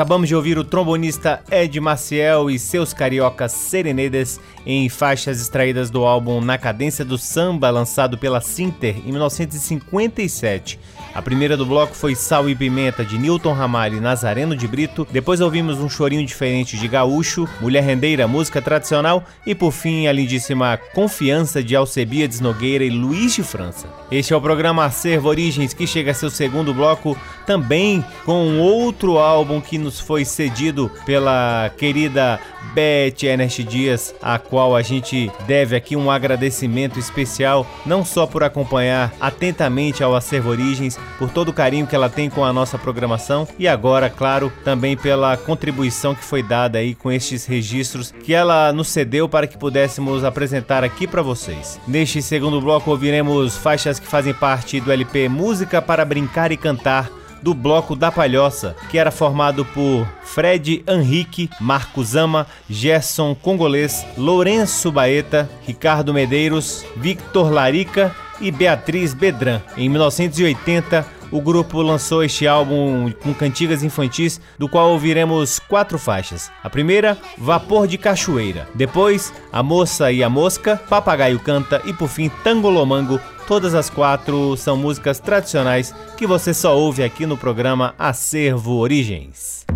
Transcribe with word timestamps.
Acabamos 0.00 0.28
de 0.28 0.34
ouvir 0.34 0.56
o 0.56 0.64
trombonista 0.64 1.42
Ed 1.50 1.78
Maciel 1.78 2.50
e 2.50 2.58
seus 2.58 2.94
cariocas 2.94 3.52
Serenedes 3.52 4.40
em 4.64 4.88
faixas 4.88 5.42
extraídas 5.42 5.90
do 5.90 6.06
álbum 6.06 6.40
Na 6.40 6.56
Cadência 6.56 7.04
do 7.04 7.18
Samba, 7.18 7.68
lançado 7.68 8.16
pela 8.16 8.40
Sinter 8.40 8.96
em 9.06 9.12
1957. 9.12 10.80
A 11.12 11.20
primeira 11.20 11.56
do 11.56 11.66
bloco 11.66 11.94
foi 11.94 12.14
Sal 12.14 12.48
e 12.48 12.54
Pimenta 12.54 13.04
de 13.04 13.18
Newton 13.18 13.52
Ramalho 13.52 13.96
e 13.96 14.00
Nazareno 14.00 14.56
de 14.56 14.66
Brito. 14.68 15.06
Depois 15.10 15.40
ouvimos 15.40 15.78
um 15.78 15.88
chorinho 15.88 16.24
diferente 16.24 16.78
de 16.78 16.86
Gaúcho, 16.86 17.48
Mulher 17.60 17.82
Rendeira, 17.82 18.28
música 18.28 18.62
tradicional 18.62 19.24
e 19.44 19.54
por 19.54 19.72
fim 19.72 20.06
a 20.06 20.12
lindíssima 20.12 20.78
Confiança 20.94 21.62
de 21.62 21.74
Alcebiades 21.74 22.40
Nogueira 22.40 22.84
e 22.84 22.90
Luiz 22.90 23.34
de 23.34 23.42
França. 23.42 23.88
Este 24.10 24.32
é 24.32 24.36
o 24.36 24.40
programa 24.40 24.84
Acervo 24.84 25.28
Origens 25.28 25.74
que 25.74 25.86
chega 25.86 26.12
a 26.12 26.14
seu 26.14 26.30
segundo 26.30 26.72
bloco 26.72 27.18
também 27.44 28.04
com 28.24 28.60
outro 28.60 29.18
álbum 29.18 29.60
que 29.60 29.78
nos 29.78 29.89
foi 29.98 30.24
cedido 30.24 30.90
pela 31.04 31.70
querida 31.76 32.38
Beth 32.74 33.24
Ernest 33.24 33.64
Dias, 33.64 34.14
a 34.22 34.38
qual 34.38 34.76
a 34.76 34.82
gente 34.82 35.30
deve 35.46 35.74
aqui 35.74 35.96
um 35.96 36.10
agradecimento 36.10 36.98
especial, 36.98 37.66
não 37.84 38.04
só 38.04 38.26
por 38.26 38.44
acompanhar 38.44 39.12
atentamente 39.20 40.02
ao 40.02 40.14
Acervo 40.14 40.50
Origens, 40.50 40.98
por 41.18 41.30
todo 41.30 41.48
o 41.48 41.52
carinho 41.52 41.86
que 41.86 41.94
ela 41.94 42.08
tem 42.08 42.30
com 42.30 42.44
a 42.44 42.52
nossa 42.52 42.78
programação 42.78 43.48
e 43.58 43.66
agora, 43.66 44.08
claro, 44.08 44.52
também 44.64 44.96
pela 44.96 45.36
contribuição 45.36 46.14
que 46.14 46.24
foi 46.24 46.42
dada 46.42 46.78
aí 46.78 46.94
com 46.94 47.10
estes 47.10 47.46
registros 47.46 48.12
que 48.22 48.34
ela 48.34 48.72
nos 48.72 48.88
cedeu 48.88 49.28
para 49.28 49.46
que 49.46 49.58
pudéssemos 49.58 50.24
apresentar 50.24 50.84
aqui 50.84 51.06
para 51.06 51.22
vocês. 51.22 51.80
Neste 51.86 52.22
segundo 52.22 52.60
bloco 52.60 52.90
ouviremos 52.90 53.56
faixas 53.56 53.98
que 53.98 54.06
fazem 54.06 54.34
parte 54.34 54.80
do 54.80 54.92
LP 54.92 55.28
Música 55.28 55.80
para 55.82 56.04
Brincar 56.04 56.52
e 56.52 56.56
Cantar 56.56 57.19
do 57.42 57.54
Bloco 57.54 57.96
da 57.96 58.10
Palhoça, 58.10 58.76
que 58.90 58.98
era 58.98 59.10
formado 59.10 59.64
por 59.64 60.06
Fred 60.22 60.84
Henrique, 60.86 61.50
Marco 61.60 62.02
Zama, 62.04 62.46
Gerson 62.68 63.34
Congolês, 63.34 64.06
Lourenço 64.16 64.92
Baeta, 64.92 65.48
Ricardo 65.66 66.14
Medeiros, 66.14 66.84
Victor 66.96 67.52
Larica 67.52 68.14
e 68.40 68.50
Beatriz 68.50 69.12
Bedran. 69.12 69.60
Em 69.76 69.88
1980, 69.88 71.19
o 71.30 71.40
grupo 71.40 71.82
lançou 71.82 72.22
este 72.22 72.46
álbum 72.46 73.12
com 73.22 73.34
cantigas 73.34 73.82
infantis, 73.82 74.40
do 74.58 74.68
qual 74.68 74.90
ouviremos 74.90 75.58
quatro 75.58 75.98
faixas. 75.98 76.50
A 76.62 76.70
primeira, 76.70 77.16
Vapor 77.36 77.86
de 77.86 77.98
Cachoeira. 77.98 78.68
Depois, 78.74 79.32
A 79.52 79.62
Moça 79.62 80.10
e 80.12 80.22
a 80.22 80.28
Mosca, 80.28 80.80
Papagaio 80.88 81.38
Canta 81.38 81.80
e 81.84 81.92
por 81.92 82.08
fim, 82.08 82.28
Tangolomango. 82.42 83.20
Todas 83.46 83.74
as 83.74 83.90
quatro 83.90 84.56
são 84.56 84.76
músicas 84.76 85.18
tradicionais 85.18 85.94
que 86.16 86.26
você 86.26 86.54
só 86.54 86.78
ouve 86.78 87.02
aqui 87.02 87.26
no 87.26 87.36
programa 87.36 87.94
Acervo 87.98 88.76
Origens. 88.76 89.66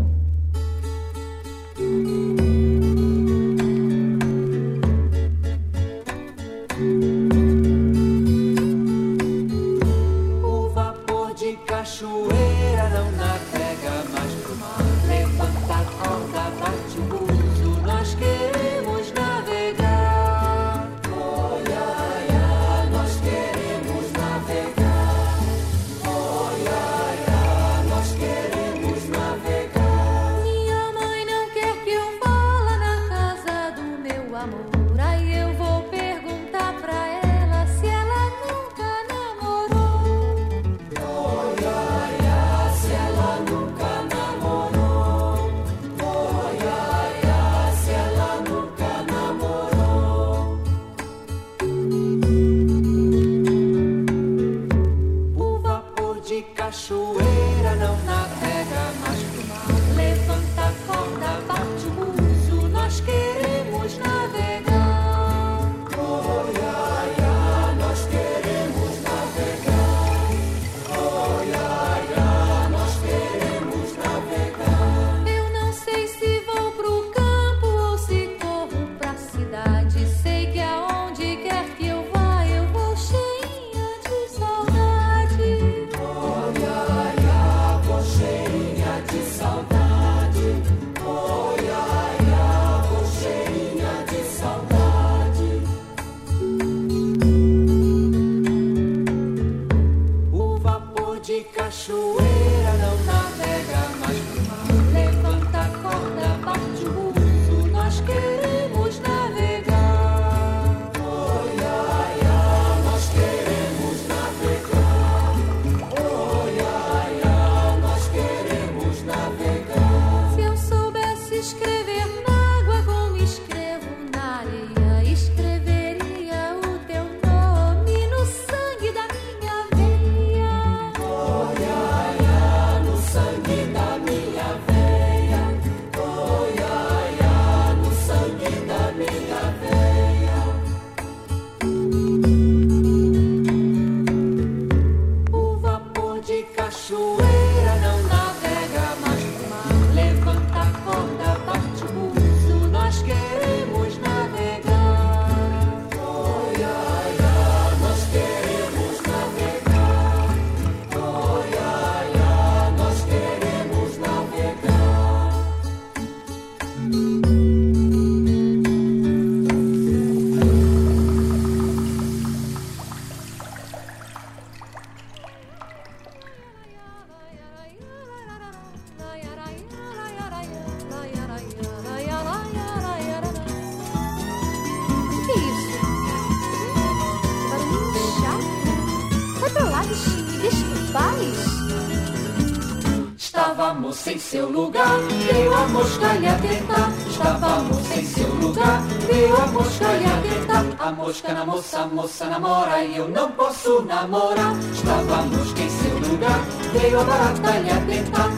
Em 194.06 194.18
seu 194.18 194.50
lugar, 194.50 194.98
veio 195.32 195.54
a 195.54 195.68
mosca 195.68 196.12
lhe 196.14 196.26
atentar. 196.26 196.92
Estávamos 197.08 197.90
em 197.96 198.04
seu 198.04 198.28
lugar, 198.34 198.82
veio 199.06 199.34
a 199.36 199.46
mosca 199.46 199.86
lhe 199.92 200.04
atentar. 200.04 200.64
A 200.78 200.92
mosca 200.92 201.32
na 201.32 201.46
moça, 201.46 201.78
a 201.78 201.86
moça 201.86 202.26
namora 202.26 202.84
e 202.84 202.96
eu 202.96 203.08
não 203.08 203.30
posso 203.32 203.82
namorar. 203.82 204.54
Mosca 204.54 205.62
em 205.62 205.70
seu 205.70 205.98
lugar, 206.10 206.40
veio 206.72 207.00
a 207.00 207.04
barata 207.04 207.58
lhe 207.58 207.70
atentar. 207.70 208.30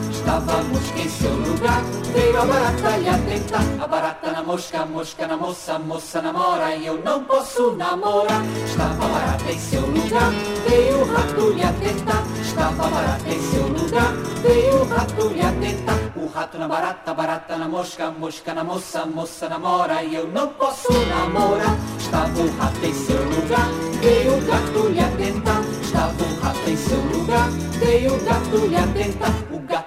Mosca 0.71 1.01
em 1.01 1.09
seu 1.09 1.33
lugar, 1.33 1.83
veio 2.13 2.41
a 2.41 2.45
barata 2.45 2.97
lhe 2.99 3.09
atentar. 3.09 3.63
A 3.81 3.87
barata 3.87 4.33
na 4.33 4.43
mosca, 4.43 4.81
a 4.83 4.87
mosca 4.87 5.27
na 5.27 5.37
moça, 5.37 5.73
a 5.75 5.79
moça 5.79 6.23
namora 6.23 6.77
e 6.77 6.87
eu 6.87 7.03
não 7.03 7.25
posso 7.25 7.73
namorar. 7.73 8.45
Estava 8.67 9.09
barata 9.09 9.51
em 9.51 9.59
seu 9.59 9.81
lugar, 9.81 10.31
veio 10.69 11.01
o 11.01 11.13
rato 11.13 11.51
lhe 11.51 11.63
atentar. 11.65 12.23
Estava 12.57 12.87
a 12.87 12.89
barata 12.89 13.29
em 13.29 13.43
seu 13.51 13.69
lugar, 13.69 14.13
veio 14.41 14.81
o 14.81 14.89
rato 14.89 15.29
lhe 15.29 15.43
atentar. 15.43 15.99
O 16.17 16.27
rato 16.27 16.57
na 16.57 16.67
barata, 16.67 17.13
barata 17.13 17.59
na 17.59 17.69
mosca, 17.69 18.11
mosca 18.11 18.55
na 18.55 18.65
moça, 18.65 19.05
moça 19.05 19.47
namora 19.47 20.03
e 20.03 20.15
eu 20.15 20.27
não 20.29 20.49
posso 20.55 20.91
namorar. 20.91 21.77
Estava 21.99 22.41
o 22.41 22.57
rato 22.57 22.83
em 22.83 22.95
seu 22.95 23.23
lugar, 23.23 23.69
veio 24.01 24.39
o 24.39 24.47
gato 24.47 24.89
lhe 24.89 25.01
atentar. 25.01 25.63
Estava 25.83 26.25
o 26.25 26.41
rato 26.41 26.71
em 26.71 26.77
seu 26.79 26.99
lugar, 26.99 27.51
veio 27.79 28.15
o 28.15 28.25
gato 28.25 28.67
lhe 28.67 28.77
atentar. 28.77 29.46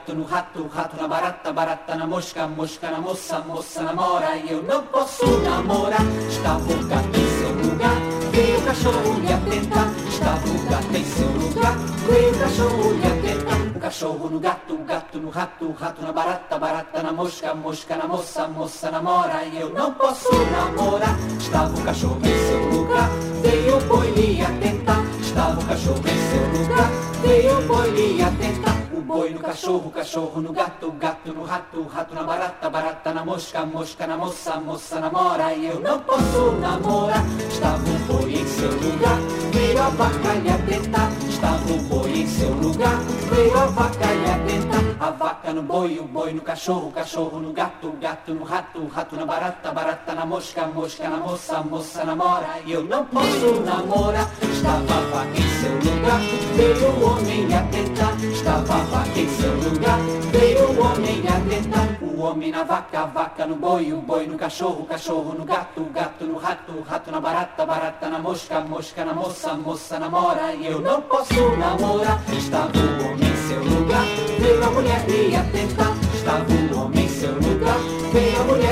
Gato 0.10 0.16
no 0.16 0.26
rato, 0.26 0.68
rato 0.74 0.98
na 0.98 1.08
barata, 1.08 1.54
barata 1.54 1.96
na 1.96 2.08
mosca, 2.08 2.48
mosca 2.48 2.90
na 2.90 3.00
moça, 3.00 3.40
moça 3.42 3.84
namora 3.84 4.38
e 4.38 4.52
eu 4.52 4.64
não 4.64 4.82
posso 4.88 5.24
namorar. 5.42 6.02
Estava 6.28 6.74
o 6.74 6.84
gato 6.88 7.20
em 7.20 7.28
seu 7.38 7.70
lugar, 7.70 7.96
veio 8.32 8.58
o 8.58 8.62
cachorro 8.64 9.20
lhe 9.20 9.32
atentar. 9.32 9.88
Estava 10.08 10.50
o 10.50 10.66
gato 10.68 10.98
em 10.98 11.06
seu 11.06 11.28
lugar, 11.28 11.76
veio 12.10 12.32
o 12.32 12.40
cachorro 12.40 12.94
lhe 12.94 13.08
atentar. 13.08 13.60
O 13.76 13.80
cachorro 13.80 14.30
no 14.30 14.40
gato, 14.40 14.74
o 14.74 14.84
gato 14.84 15.20
no 15.20 15.30
rato, 15.30 15.72
rato 15.80 16.02
na 16.02 16.12
barata, 16.12 16.58
barata 16.58 17.04
na 17.04 17.12
mosca, 17.12 17.54
mosca 17.54 17.96
na 17.96 18.08
moça, 18.08 18.48
moça 18.48 18.90
namora 18.90 19.46
e 19.46 19.62
eu 19.62 19.70
não 19.70 19.94
posso 19.94 20.34
namorar. 20.34 21.16
Estava 21.40 21.78
o 21.78 21.84
cachorro 21.84 22.20
em 22.24 22.48
seu 22.48 22.80
lugar, 22.80 23.10
veio 23.44 23.78
o 23.78 23.82
boi 23.82 24.10
lhe 24.10 24.42
atentar. 24.42 25.06
Estava 25.22 25.60
o 25.60 25.66
cachorro 25.66 26.00
em 26.00 26.32
seu 26.32 26.62
lugar, 26.64 26.90
veio 27.22 27.60
o 27.60 27.62
boi 27.68 27.92
lhe 27.92 28.24
atentar. 28.24 28.89
O 29.00 29.02
boi 29.02 29.30
no 29.30 29.40
cachorro, 29.40 29.90
cachorro 29.92 30.42
no 30.42 30.52
gato, 30.52 30.92
gato 30.92 31.34
no 31.34 31.46
rato, 31.46 31.84
rato 31.84 32.14
na 32.14 32.22
barata, 32.24 32.70
barata 32.70 33.14
na 33.14 33.24
mosca, 33.24 33.66
mosca 33.66 34.06
na 34.06 34.18
moça, 34.18 34.60
moça 34.60 35.00
namora 35.00 35.54
e 35.54 35.68
eu 35.68 35.80
não 35.80 36.02
posso 36.02 36.52
namorar. 36.60 37.24
Estava 37.50 37.78
o 37.78 38.00
boi 38.00 38.34
em 38.34 38.46
seu 38.46 38.70
lugar, 38.70 39.18
veio 39.54 39.82
a 39.82 39.90
vaca 39.92 40.34
lhe 40.34 40.50
atentar. 40.50 41.10
Estava 41.30 41.72
o 41.72 41.78
boi 41.84 42.12
em 42.12 42.28
seu 42.28 42.50
lugar, 42.50 43.00
veio 43.32 43.58
a 43.58 43.66
vaca 43.68 44.06
lhe 44.06 44.30
atentar. 44.30 44.80
A 45.00 45.12
vaca 45.12 45.54
no 45.54 45.64
boi, 45.64 45.98
o 45.98 46.04
boi 46.04 46.34
no 46.34 46.42
cachorro, 46.42 46.92
cachorro 46.92 47.40
no 47.40 47.54
gato, 47.54 47.94
gato 48.02 48.34
no 48.34 48.44
rato, 48.44 48.86
rato 48.88 49.16
na 49.16 49.26
barata, 49.26 49.72
barata 49.72 50.14
na 50.14 50.26
mosca, 50.26 50.68
mosca 50.68 51.08
na 51.08 51.18
moça, 51.18 51.62
moça 51.62 52.04
namora 52.04 52.60
e 52.66 52.74
eu 52.74 52.84
não 52.84 53.06
posso 53.06 53.62
namorar. 53.66 54.30
Estava 54.42 54.94
a 54.94 55.02
vaca 55.10 55.40
em 55.40 55.50
seu 55.62 55.94
lugar, 55.94 56.20
veio 56.54 56.90
o 56.92 57.14
homem 57.14 57.46
lhe 57.46 57.54
atentar. 57.54 58.14
Estava 58.22 58.74
a 58.74 58.89
vaca 58.90 59.20
em 59.20 59.30
seu 59.30 59.54
lugar, 59.56 60.00
veio 60.32 60.72
o 60.72 60.82
homem 60.82 61.22
lhe 61.22 61.28
atentar. 61.28 61.88
O 62.02 62.22
homem 62.22 62.52
na 62.52 62.64
vaca, 62.64 63.00
a 63.00 63.06
vaca 63.06 63.46
no 63.46 63.56
boi, 63.56 63.94
o 63.94 64.02
boi 64.02 64.28
no 64.28 64.38
cachorro, 64.38 64.84
o 64.84 64.86
cachorro 64.86 65.34
no 65.38 65.46
gato, 65.46 65.82
o 65.82 65.86
gato 65.86 66.26
no 66.26 66.38
rato, 66.38 66.72
o 66.74 66.82
rato 66.82 67.12
na 67.12 67.22
barata, 67.22 67.66
barata 67.66 68.10
na 68.10 68.20
mosca, 68.20 68.60
mosca 68.60 69.06
na 69.06 69.14
moça, 69.14 69.54
moça 69.54 70.00
namora 70.00 70.54
e 70.54 70.66
eu 70.66 70.82
não 70.82 71.02
posso 71.02 71.56
namorar. 71.58 72.22
Estava 72.36 72.72
o 72.78 73.06
homem 73.06 73.30
em 73.32 73.48
seu 73.48 73.64
lugar, 73.64 74.06
veio 74.40 74.64
a 74.64 74.72
mulher 74.72 75.06
lhe 75.08 75.36
atentar. 75.36 75.94
Estava 76.14 76.46
o 76.52 76.80
homem 76.80 77.06
em 77.06 77.10
seu 77.10 77.34
lugar, 77.34 77.80
veio 78.12 78.42
a 78.42 78.44
mulher. 78.44 78.69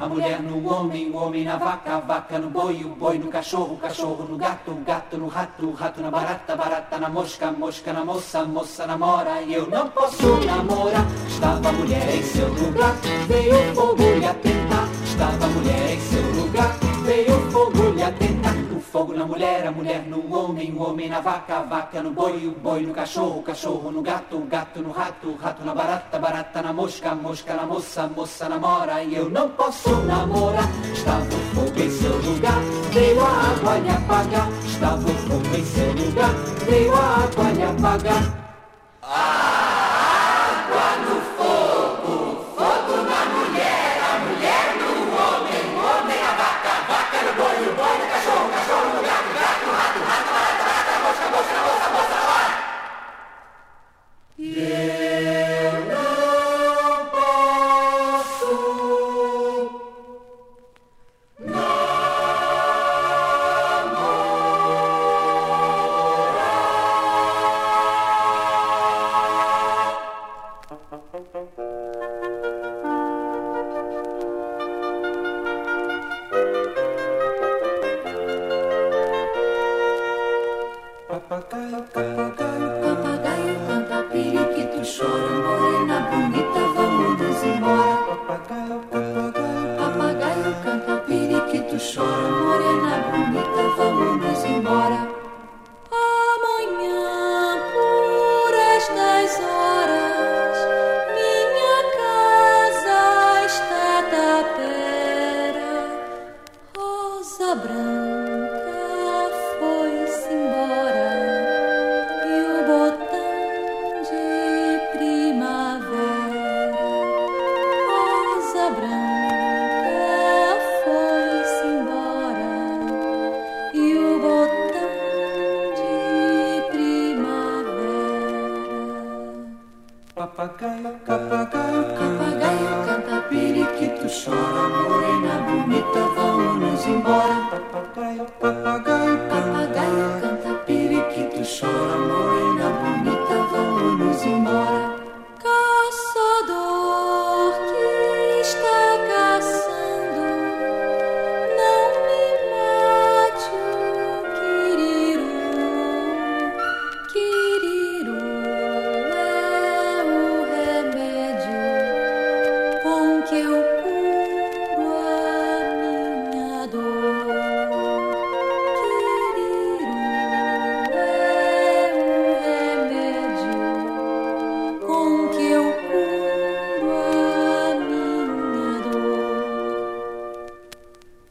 A 0.00 0.08
mulher 0.08 0.42
no 0.42 0.66
homem, 0.66 1.10
o 1.10 1.16
homem 1.16 1.44
na 1.44 1.58
vaca, 1.58 1.96
a 1.96 2.00
vaca 2.00 2.38
no 2.38 2.48
boi, 2.48 2.82
o 2.84 2.88
boi 2.88 3.18
no 3.18 3.28
cachorro, 3.28 3.74
o 3.74 3.76
cachorro 3.76 4.24
no 4.26 4.38
gato, 4.38 4.70
o 4.70 4.76
gato 4.76 5.18
no 5.18 5.28
rato, 5.28 5.66
o 5.66 5.74
rato 5.74 6.00
na 6.00 6.10
barata, 6.10 6.56
barata 6.56 6.98
na 6.98 7.10
mosca, 7.10 7.52
mosca 7.52 7.92
na 7.92 8.02
moça, 8.02 8.42
moça 8.46 8.86
namora 8.86 9.42
e 9.42 9.52
eu 9.52 9.66
não 9.66 9.90
posso 9.90 10.38
namorar. 10.46 11.06
Estava 11.28 11.68
a 11.68 11.72
mulher 11.72 12.16
em 12.16 12.22
seu 12.22 12.48
lugar, 12.48 12.94
veio 13.28 13.72
o 13.72 13.74
fogo 13.74 14.02
lhe 14.02 14.24
atentar. 14.24 14.88
Estava 15.20 15.44
a 15.44 15.48
mulher 15.48 15.92
em 15.92 16.00
seu 16.00 16.22
lugar, 16.32 16.78
veio 17.04 17.36
o 17.36 17.50
fogo 17.50 17.90
lhe 17.90 18.02
atentar. 18.02 18.54
O 18.74 18.80
fogo 18.80 19.12
na 19.12 19.26
mulher, 19.26 19.66
a 19.66 19.70
mulher 19.70 20.02
no 20.06 20.34
homem, 20.34 20.72
o 20.72 20.80
homem 20.80 21.10
na 21.10 21.20
vaca, 21.20 21.58
a 21.58 21.62
vaca 21.62 22.02
no 22.02 22.10
boi, 22.10 22.46
o 22.46 22.52
boi 22.52 22.86
no 22.86 22.94
cachorro, 22.94 23.40
o 23.40 23.42
cachorro 23.42 23.90
no 23.90 24.00
gato, 24.00 24.38
o 24.38 24.46
gato 24.46 24.80
no 24.80 24.90
rato, 24.90 25.28
o 25.28 25.36
rato 25.36 25.62
na 25.62 25.74
barata, 25.74 26.18
barata 26.18 26.62
na 26.62 26.72
mosca, 26.72 27.14
mosca 27.14 27.52
na 27.52 27.66
moça, 27.66 28.08
moça 28.08 28.48
namora 28.48 29.02
e 29.02 29.14
eu 29.14 29.28
não 29.28 29.50
posso 29.50 29.94
namorar. 30.06 30.66
Estava 30.90 31.26
o 31.26 31.54
fogo 31.54 31.82
em 31.82 31.90
seu 31.90 32.16
lugar, 32.16 32.62
veio 32.90 33.20
a 33.20 33.28
água 33.28 33.78
lhe 33.78 33.90
apagar. 33.90 34.48
Estava 34.64 35.06
o 35.06 35.14
fogo 35.28 35.54
em 35.54 35.64
seu 35.66 35.92
lugar, 35.92 36.34
veio 36.66 36.94
a 36.94 37.24
água 37.24 37.50
lhe 37.52 37.62
apagar. 37.62 38.40
Papagaio 39.02 39.69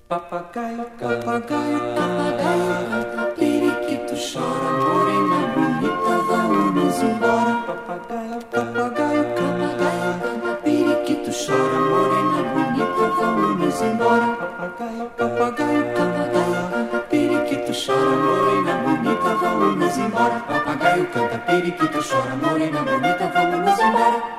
papagaio, 0.09 0.85
papagaio 0.99 1.79
canta, 1.93 3.35
periquito 3.37 4.15
chora, 4.17 4.71
morena 4.81 5.39
bonita, 5.53 6.13
vamos 6.27 6.99
embora. 7.03 7.53
papagaio, 7.67 8.39
papagaio, 8.49 9.23
Papagaio 9.37 10.57
periquito 10.63 11.31
chora, 11.31 11.79
morena 11.91 12.41
bonita, 12.51 13.05
vamos 13.19 13.81
embora. 13.83 14.27
papagaio, 14.39 15.05
papagaio, 15.15 15.83
Papagaio 15.93 17.01
periquito 17.11 17.71
chora, 17.71 18.15
morena 18.25 18.73
bonita, 18.83 19.29
vamos 19.41 19.97
embora. 19.99 20.39
Papagaio 20.49 21.05
canta, 21.13 21.37
periquito 21.45 21.99
chora, 22.01 22.35
morena 22.41 22.81
bonita, 22.81 23.25
vamos 23.31 23.79
embora. 23.79 24.38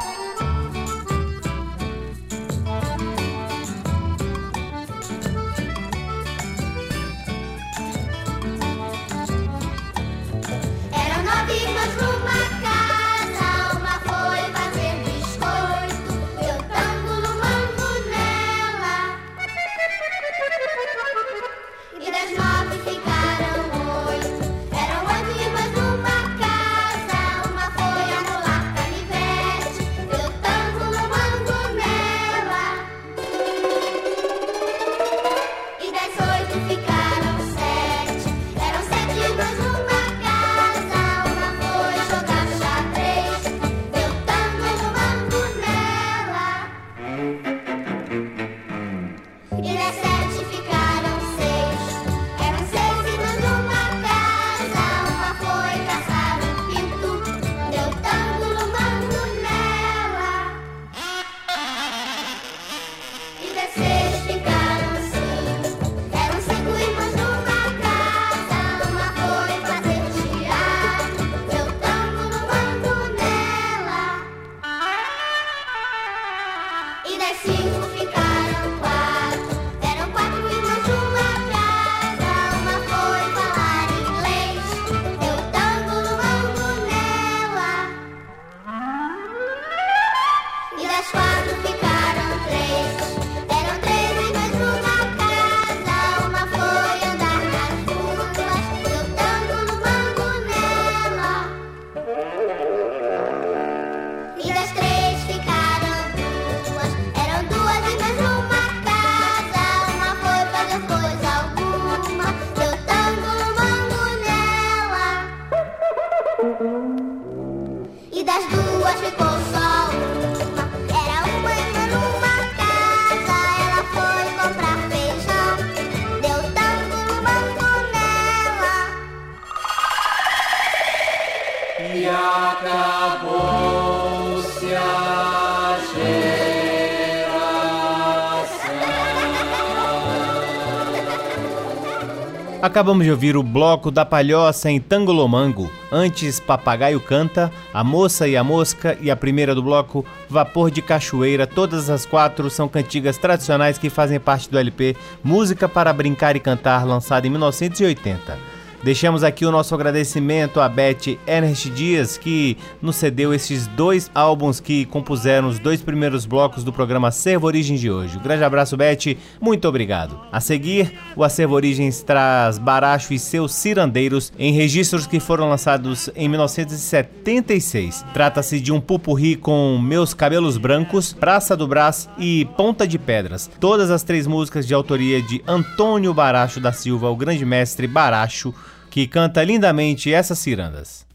Acabamos 142.71 143.05
de 143.05 143.11
ouvir 143.11 143.37
o 143.37 143.43
bloco 143.43 143.91
da 143.91 144.05
Palhoça 144.05 144.71
em 144.71 144.79
Tangolomango. 144.79 145.69
Antes, 145.91 146.39
Papagaio 146.39 147.01
Canta, 147.01 147.51
A 147.75 147.83
Moça 147.83 148.29
e 148.29 148.37
a 148.37 148.45
Mosca 148.45 148.97
e 149.01 149.11
a 149.11 149.17
primeira 149.17 149.57
do 149.57 149.61
bloco, 149.61 150.07
Vapor 150.29 150.71
de 150.71 150.81
Cachoeira. 150.81 151.49
Todas 151.49 151.91
as 151.91 152.07
quatro 152.07 152.49
são 152.49 152.69
cantigas 152.69 153.19
tradicionais 153.19 153.77
que 153.77 153.91
fazem 153.91 154.21
parte 154.21 154.49
do 154.49 154.57
LP 154.57 154.95
Música 155.25 155.69
para 155.69 155.93
Brincar 155.93 156.37
e 156.37 156.41
Cantar, 156.41 156.87
lançado 156.87 157.27
em 157.27 157.31
1980. 157.31 158.60
Deixamos 158.83 159.23
aqui 159.23 159.45
o 159.45 159.51
nosso 159.51 159.75
agradecimento 159.75 160.59
a 160.59 160.67
Beth 160.67 161.19
Ernest 161.27 161.69
Dias, 161.69 162.17
que 162.17 162.57
nos 162.81 162.97
cedeu 162.97 163.35
esses 163.35 163.67
dois 163.67 164.11
álbuns 164.15 164.59
que 164.59 164.87
compuseram 164.87 165.49
os 165.49 165.59
dois 165.59 165.83
primeiros 165.83 166.25
blocos 166.25 166.65
do 166.65 166.73
programa 166.73 167.09
Acervo 167.09 167.47
Origens 167.47 167.79
de 167.79 167.91
hoje. 167.91 168.17
Um 168.17 168.23
grande 168.23 168.43
abraço, 168.43 168.79
Beth, 168.79 169.19
muito 169.39 169.69
obrigado. 169.69 170.19
A 170.33 170.41
seguir, 170.41 170.95
o 171.15 171.23
Acervo 171.23 171.57
Origens 171.57 172.03
traz 172.03 172.57
Baracho 172.57 173.13
e 173.13 173.19
seus 173.19 173.53
Cirandeiros 173.53 174.33
em 174.39 174.51
registros 174.51 175.07
que 175.07 175.21
foram 175.21 175.51
lançados 175.51 176.09
em 176.17 176.27
1976. 176.27 178.03
Trata-se 178.15 178.59
de 178.61 178.73
um 178.73 178.81
pupurri 178.81 179.37
com 179.37 179.79
Meus 179.79 180.15
Cabelos 180.15 180.57
Brancos, 180.57 181.13
Praça 181.13 181.55
do 181.55 181.69
Brás 181.69 182.09
e 182.19 182.47
Ponta 182.57 182.89
de 182.89 182.99
Pedras. 182.99 183.51
Todas 183.61 183.91
as 183.91 184.03
três 184.03 184.27
músicas 184.27 184.67
de 184.67 184.73
autoria 184.73 185.21
de 185.21 185.43
Antônio 185.47 186.15
Baracho 186.15 186.61
da 186.61 186.73
Silva, 186.73 187.11
o 187.11 187.17
grande 187.17 187.45
mestre 187.45 187.87
Baracho, 187.87 188.55
que 188.91 189.07
canta 189.09 189.43
lindamente 189.45 190.13
essas 190.13 190.39
cirandas. 190.39 191.07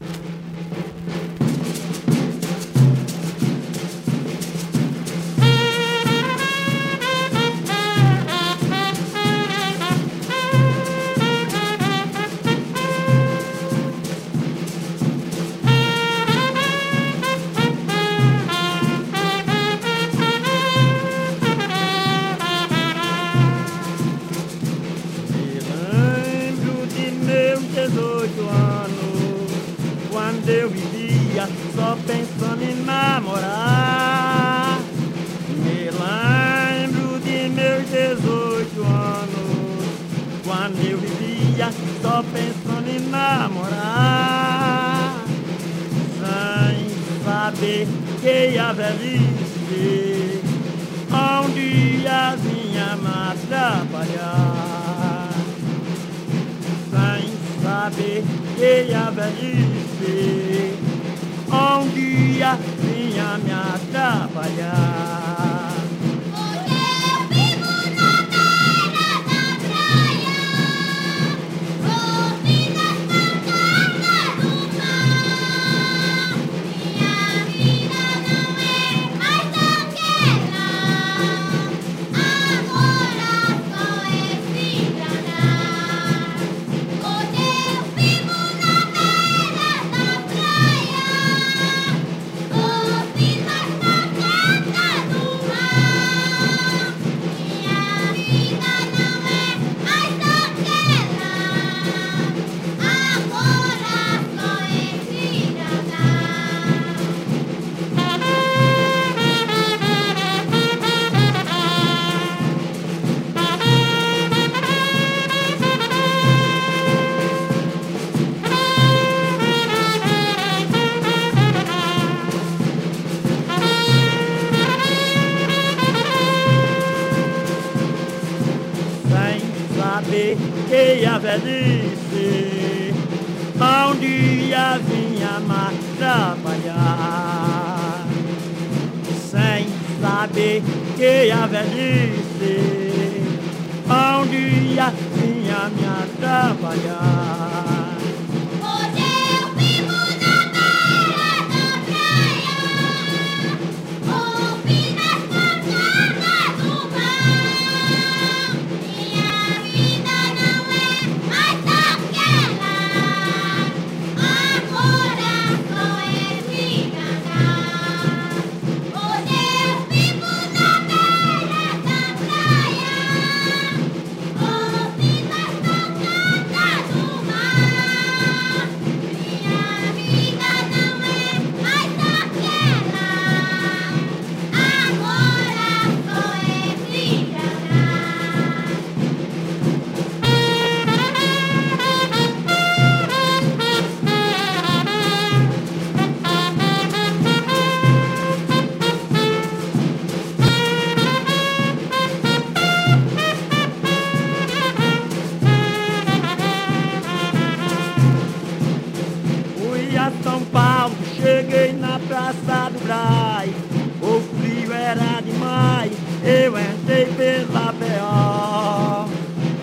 Praça 212.16 212.70
do 212.70 212.78
brai. 212.86 213.54
O 214.00 214.20
frio 214.22 214.72
era 214.72 215.20
demais, 215.20 215.92
eu 216.24 216.58
entrei 216.58 217.04
pela 217.14 217.72
B.O. 217.72 219.06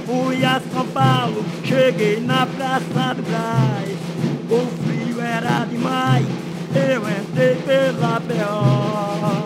Fui 0.05 0.45
a 0.45 0.61
São 0.71 0.85
Paulo, 0.85 1.43
cheguei 1.63 2.19
na 2.19 2.45
Praça 2.45 3.15
do 3.15 3.23
Braz. 3.23 3.97
O 4.51 4.67
frio 4.83 5.19
era 5.19 5.65
demais, 5.65 6.27
eu 6.75 7.01
entrei 7.09 7.55
pela 7.55 8.19
B.O. 8.19 9.42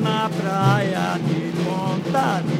na 0.00 0.28
praia 0.30 1.18
de 1.18 1.52
Montaria. 1.62 2.59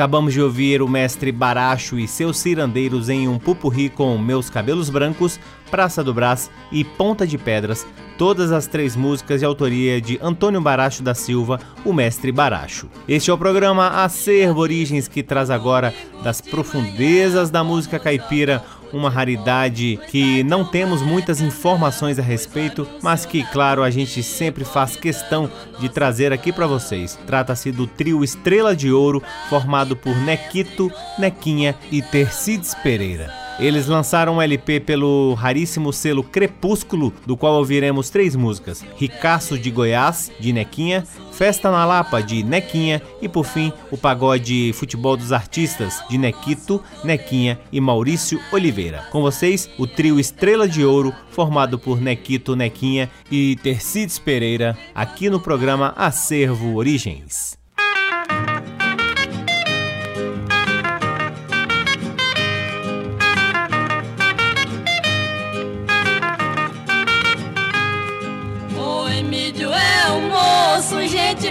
Acabamos 0.00 0.32
de 0.32 0.40
ouvir 0.40 0.80
o 0.80 0.88
mestre 0.88 1.30
Baracho 1.30 1.98
e 1.98 2.08
seus 2.08 2.38
cirandeiros 2.38 3.10
em 3.10 3.28
um 3.28 3.38
pupurri 3.38 3.90
com 3.90 4.16
Meus 4.16 4.48
Cabelos 4.48 4.88
Brancos, 4.88 5.38
Praça 5.70 6.02
do 6.02 6.14
Brás 6.14 6.50
e 6.72 6.82
Ponta 6.82 7.26
de 7.26 7.36
Pedras, 7.36 7.86
todas 8.16 8.50
as 8.50 8.66
três 8.66 8.96
músicas 8.96 9.40
de 9.40 9.44
autoria 9.44 10.00
de 10.00 10.18
Antônio 10.22 10.58
Baracho 10.58 11.02
da 11.02 11.12
Silva, 11.12 11.60
o 11.84 11.92
mestre 11.92 12.32
Baracho. 12.32 12.88
Este 13.06 13.30
é 13.30 13.34
o 13.34 13.36
programa 13.36 13.88
Acervo 14.02 14.60
Origens 14.60 15.06
que 15.06 15.22
traz 15.22 15.50
agora 15.50 15.92
das 16.24 16.40
profundezas 16.40 17.50
da 17.50 17.62
música 17.62 17.98
caipira 17.98 18.64
uma 18.92 19.10
raridade 19.10 19.98
que 20.08 20.42
não 20.44 20.64
temos 20.64 21.02
muitas 21.02 21.40
informações 21.40 22.18
a 22.18 22.22
respeito, 22.22 22.86
mas 23.02 23.24
que, 23.24 23.42
claro, 23.44 23.82
a 23.82 23.90
gente 23.90 24.22
sempre 24.22 24.64
faz 24.64 24.96
questão 24.96 25.50
de 25.78 25.88
trazer 25.88 26.32
aqui 26.32 26.52
para 26.52 26.66
vocês. 26.66 27.18
Trata-se 27.26 27.70
do 27.70 27.86
trio 27.86 28.24
Estrela 28.24 28.74
de 28.74 28.92
Ouro, 28.92 29.22
formado 29.48 29.96
por 29.96 30.16
Nequito, 30.16 30.90
Nequinha 31.18 31.74
e 31.90 32.02
Tercides 32.02 32.74
Pereira. 32.74 33.49
Eles 33.60 33.86
lançaram 33.86 34.36
um 34.36 34.42
LP 34.42 34.80
pelo 34.80 35.34
raríssimo 35.34 35.92
selo 35.92 36.24
Crepúsculo, 36.24 37.12
do 37.26 37.36
qual 37.36 37.56
ouviremos 37.56 38.08
três 38.08 38.34
músicas: 38.34 38.82
Ricaço 38.96 39.58
de 39.58 39.70
Goiás, 39.70 40.32
de 40.40 40.50
Nequinha, 40.50 41.06
Festa 41.30 41.70
na 41.70 41.84
Lapa, 41.84 42.22
de 42.22 42.42
Nequinha 42.42 43.02
e, 43.20 43.28
por 43.28 43.44
fim, 43.44 43.70
o 43.90 43.98
pagode 43.98 44.72
Futebol 44.72 45.14
dos 45.14 45.30
Artistas, 45.30 46.02
de 46.08 46.16
Nequito, 46.16 46.82
Nequinha 47.04 47.60
e 47.70 47.78
Maurício 47.82 48.40
Oliveira. 48.50 49.04
Com 49.10 49.20
vocês, 49.20 49.68
o 49.78 49.86
trio 49.86 50.18
Estrela 50.18 50.66
de 50.66 50.82
Ouro, 50.82 51.14
formado 51.30 51.78
por 51.78 52.00
Nequito, 52.00 52.56
Nequinha 52.56 53.10
e 53.30 53.56
Tercides 53.56 54.18
Pereira, 54.18 54.76
aqui 54.94 55.28
no 55.28 55.38
programa 55.38 55.92
Acervo 55.98 56.76
Origens. 56.76 57.59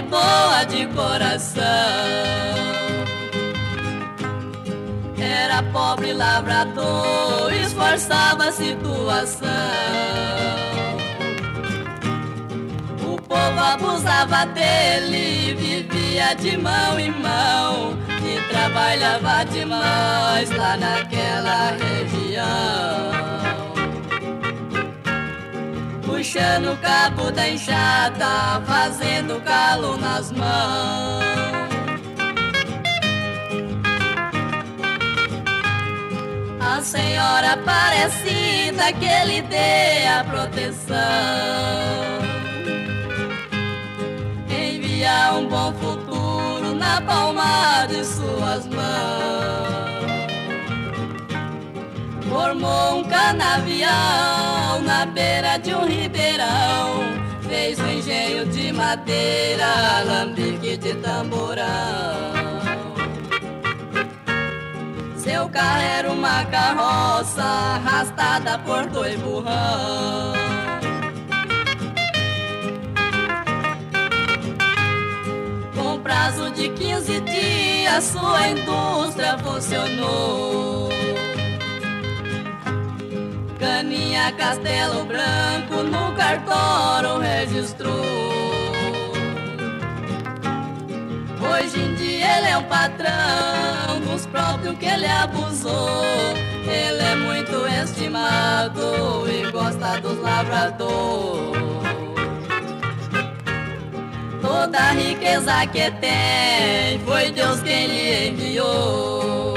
Gente 0.00 0.02
boa 0.02 0.64
de 0.64 0.86
coração. 0.86 1.62
Era 5.18 5.62
pobre 5.72 6.12
lavrador, 6.12 7.52
esforçava 7.52 8.44
a 8.44 8.52
situação. 8.52 9.48
O 13.06 13.20
povo 13.20 13.60
abusava 13.60 14.46
dele, 14.46 15.54
vivia 15.54 16.34
de 16.34 16.56
mão 16.56 16.98
em 16.98 17.10
mão 17.10 17.98
e 18.24 18.40
trabalhava 18.50 19.44
demais 19.44 20.50
lá 20.50 20.76
naquela 20.76 21.72
região 21.72 23.39
puxando 26.20 26.74
o 26.74 26.76
cabo 26.76 27.30
da 27.30 27.48
enxada, 27.48 28.60
fazendo 28.66 29.40
calo 29.40 29.96
nas 29.96 30.30
mãos. 30.30 31.24
A 36.60 36.82
senhora 36.82 37.52
Aparecida 37.54 38.92
que 38.98 39.06
ele 39.06 39.40
dê 39.40 40.06
a 40.08 40.22
proteção, 40.24 40.98
envia 44.46 45.32
um 45.38 45.48
bom 45.48 45.72
futuro 45.72 46.74
na 46.74 47.00
palma 47.00 47.86
de 47.88 48.04
suas 48.04 48.66
mãos 48.66 49.50
formou 52.30 52.98
um 52.98 53.04
canavial 53.04 54.80
na 54.82 55.04
beira 55.04 55.58
madeira, 58.90 59.98
alambique 59.98 60.76
de 60.76 60.94
tamborão. 60.96 61.64
Seu 65.16 65.48
carro 65.48 65.80
era 65.80 66.10
uma 66.10 66.44
carroça 66.46 67.42
arrastada 67.42 68.58
por 68.58 68.86
dois 68.86 69.16
burrão. 69.20 70.32
Com 75.76 76.00
prazo 76.00 76.50
de 76.50 76.70
15 76.70 77.20
dias, 77.20 78.04
sua 78.04 78.48
indústria 78.48 79.38
funcionou. 79.38 80.88
Caninha 83.60 84.32
Castelo 84.32 85.04
Branco 85.04 85.82
no 85.84 86.12
cartório 86.16 87.18
registrou. 87.18 88.39
Hoje 91.62 91.78
em 91.78 91.94
dia 91.94 92.38
ele 92.38 92.48
é 92.48 92.56
um 92.56 92.62
patrão 92.64 94.00
dos 94.06 94.24
próprios 94.26 94.78
que 94.78 94.86
ele 94.86 95.06
abusou. 95.06 96.34
Ele 96.64 97.02
é 97.02 97.14
muito 97.16 97.66
estimado 97.66 99.28
e 99.28 99.50
gosta 99.50 100.00
dos 100.00 100.18
lavradores. 100.20 101.60
Toda 104.40 104.78
a 104.78 104.92
riqueza 104.92 105.66
que 105.66 105.90
tem 105.90 106.98
foi 107.04 107.30
Deus 107.30 107.60
quem 107.60 107.86
lhe 107.88 108.28
enviou. 108.28 109.54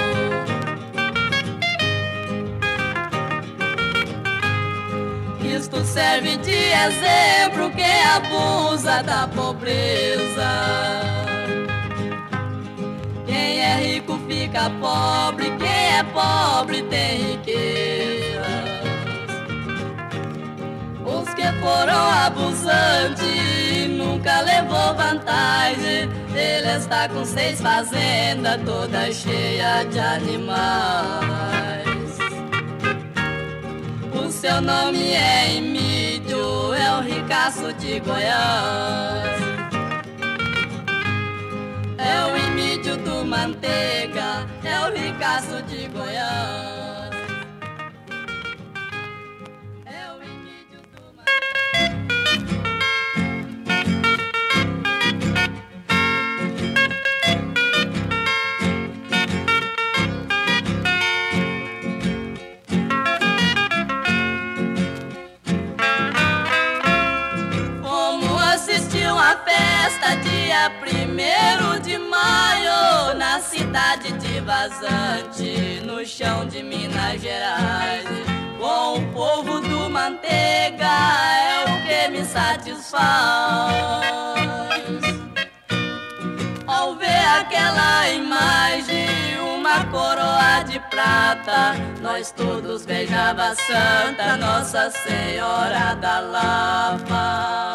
Isto 5.41 5.85
serve 5.85 6.35
de 6.37 6.51
exemplo 6.51 7.71
quem 7.71 8.03
abusa 8.03 9.01
da 9.03 9.27
pobreza. 9.27 11.22
É 13.63 13.75
rico 13.75 14.19
fica 14.27 14.69
pobre, 14.81 15.49
quem 15.57 15.97
é 15.97 16.03
pobre 16.03 16.83
tem 16.83 17.31
riqueza. 17.31 18.41
Os 21.05 21.33
que 21.33 21.47
foram 21.61 22.09
abusantes 22.25 23.87
nunca 23.89 24.41
levou 24.41 24.93
vantagem. 24.95 26.09
Ele 26.35 26.77
está 26.77 27.07
com 27.07 27.23
seis 27.23 27.61
fazendas 27.61 28.61
toda 28.65 29.09
cheia 29.13 29.85
de 29.85 29.99
animais. 29.99 31.13
O 34.13 34.29
seu 34.29 34.59
nome 34.59 35.13
é 35.13 35.55
Emílio, 35.55 36.73
é 36.73 36.97
o 36.97 37.01
ricaço 37.01 37.71
de 37.73 38.01
Goiás. 38.01 39.12
Manteiga, 43.43 44.47
é 44.63 44.79
o 44.87 44.93
ricaço 44.93 45.61
de 45.63 45.89
Goiás. 45.89 46.72
De 74.73 74.87
Vazante, 74.87 75.81
no 75.85 76.05
chão 76.05 76.47
de 76.47 76.63
Minas 76.63 77.21
Gerais. 77.21 78.05
Com 78.57 78.99
o 78.99 79.13
povo 79.13 79.59
do 79.61 79.89
Manteiga 79.89 80.85
é 80.85 81.65
o 81.65 81.85
que 81.85 82.07
me 82.09 82.23
satisfaz. 82.25 83.03
Ao 86.65 86.95
ver 86.95 87.25
aquela 87.39 88.09
imagem, 88.09 89.37
uma 89.57 89.85
coroa 89.85 90.63
de 90.63 90.79
prata, 90.89 91.75
nós 92.01 92.31
todos 92.31 92.85
beijava 92.85 93.49
a 93.49 93.55
Santa 93.55 94.37
Nossa 94.37 94.89
Senhora 94.91 95.95
da 95.95 96.19
Lapa. 96.19 97.73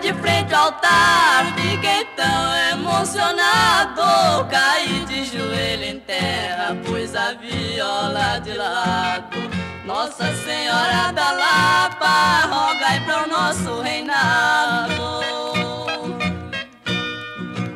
De 0.00 0.12
frente 0.14 0.54
ao 0.54 0.66
altar, 0.66 1.54
fiquei 1.56 2.04
tão 2.16 2.54
emocionado. 2.72 4.46
Caí 4.48 5.04
de 5.06 5.24
joelho 5.24 5.84
em 5.84 6.00
terra, 6.00 6.76
pus 6.84 7.14
a 7.16 7.32
viola 7.32 8.38
de 8.38 8.52
lado. 8.52 9.36
Nossa 9.84 10.32
Senhora 10.44 11.12
da 11.12 11.32
Lapa, 11.32 12.46
rogai 12.46 13.00
para 13.04 13.24
o 13.24 13.28
nosso 13.28 13.80
reinado. 13.80 15.18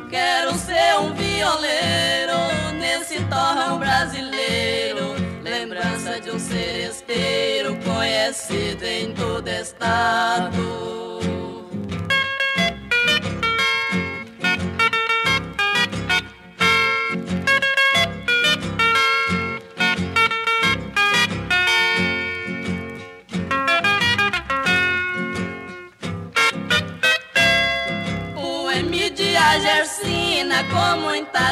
Quero 0.09 0.53
ser 0.55 0.99
um 0.99 1.13
violeiro 1.13 2.37
nesse 2.79 3.19
torrão 3.25 3.79
brasileiro. 3.79 5.15
Lembrança 5.43 6.21
de 6.21 6.31
um 6.31 6.39
seresteiro 6.39 7.77
conhecido 7.83 8.85
em 8.85 9.13
todo 9.13 9.47
estado. 9.47 11.02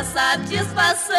Muita 0.01 0.03
satisfação. 0.03 1.15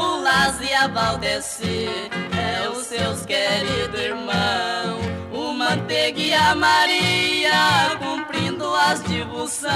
O 0.00 0.22
Laz 0.22 0.58
a 0.72 0.86
Valdeci 0.88 1.88
é 2.32 2.68
os 2.68 2.86
seus 2.86 3.26
queridos 3.26 4.00
irmãos. 4.00 5.04
O 5.32 5.52
Manteiga 5.52 6.18
e 6.20 6.32
a 6.32 6.54
Maria 6.54 7.96
cumprindo 7.98 8.74
as 8.74 9.02
divulsão. 9.04 9.72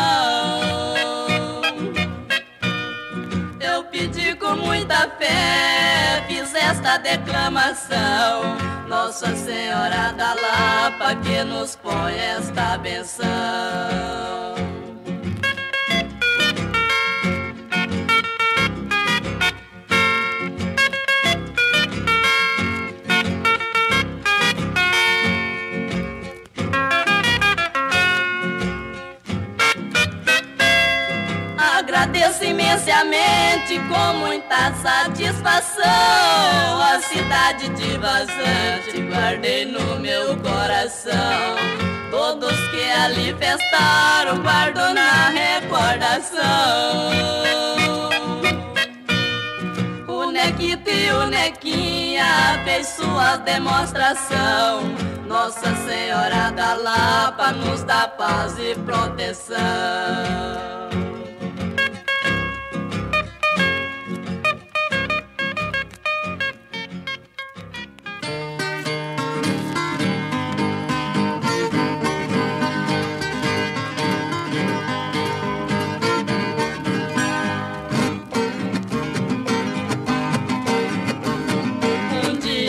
Eu 3.61 3.85
pedi 3.85 4.35
com 4.37 4.57
muita 4.57 5.11
fé, 5.19 6.25
fiz 6.27 6.55
esta 6.55 6.97
declamação. 6.99 8.57
Nossa 8.89 9.37
Senhora 9.37 10.13
da 10.13 10.35
Lapa 10.35 11.15
que 11.17 11.45
nos 11.45 11.77
põe 11.77 12.17
esta 12.17 12.79
benção. 12.79 13.29
Agradeço 32.39 32.45
imensamente 32.45 33.81
com 33.89 34.19
muita 34.19 34.73
satisfação 34.75 35.83
a 36.81 37.01
cidade 37.01 37.69
de 37.71 37.99
Vazante 37.99 39.01
guardei 39.11 39.65
no 39.65 39.99
meu 39.99 40.37
coração. 40.37 41.57
Todos 42.11 42.57
que 42.71 42.91
ali 42.91 43.35
festaram 43.35 44.41
guardo 44.41 44.95
na 44.95 45.31
recordação. 45.31 46.41
O 50.07 50.31
Nequito 50.31 50.89
e 50.89 51.11
o 51.11 51.27
Nequinha 51.27 52.63
fez 52.65 52.87
sua 52.89 53.37
demonstração. 53.39 54.83
Nossa 55.27 55.75
Senhora 55.77 56.53
da 56.53 56.75
Lapa 56.75 57.51
nos 57.53 57.83
dá 57.83 58.07
paz 58.09 58.57
e 58.59 58.75
proteção. 58.77 60.88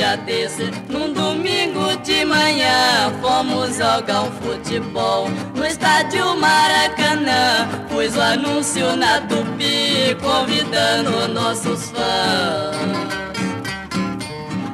Dia 0.09 0.17
desse, 0.17 0.71
num 0.89 1.13
domingo 1.13 1.95
de 2.03 2.25
manhã, 2.25 3.13
fomos 3.21 3.77
jogar 3.77 4.23
um 4.23 4.31
futebol 4.31 5.27
no 5.55 5.65
estádio 5.65 6.35
Maracanã. 6.37 7.67
Pus 7.89 8.15
o 8.15 8.21
anúncio 8.21 8.95
na 8.95 9.21
Tupi, 9.21 10.15
convidando 10.21 11.27
nossos 11.33 11.91
fãs. 11.91 13.09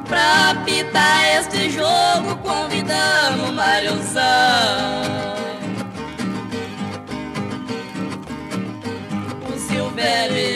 Pra 0.08 0.50
apitar 0.50 1.38
este 1.38 1.70
jogo, 1.70 2.36
convidamos 2.42 3.50
Mariozão. 3.50 4.22
o 9.48 9.58
Silvério 9.58 10.55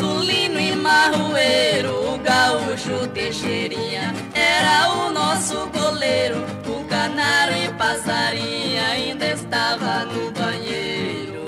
Sulino 0.00 0.58
e 0.58 0.74
Marroeiro, 0.74 2.14
o 2.14 2.18
Gaúcho 2.20 3.06
Teixeirinha, 3.08 4.14
era 4.32 4.90
o 4.94 5.10
nosso 5.12 5.66
goleiro, 5.66 6.42
o 6.66 6.82
Canário 6.84 7.54
e 7.54 7.68
Passarinha 7.74 8.82
ainda 8.92 9.26
estava 9.26 10.06
no 10.06 10.30
banheiro. 10.30 11.44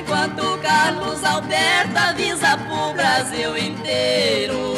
Enquanto 0.00 0.58
Carlos 0.60 1.22
Alberto 1.22 1.96
avisa 1.96 2.56
pro 2.56 2.92
Brasil 2.94 3.56
inteiro. 3.56 4.75